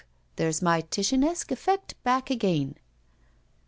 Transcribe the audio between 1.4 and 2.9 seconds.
effect back again.